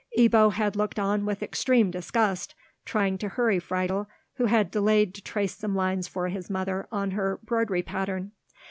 [0.17, 2.55] Ebbo had looked on with extreme disgust,
[2.85, 7.11] trying to hurry Friedel, who had delayed to trace some lines for his mother on
[7.11, 8.31] her broidery pattern.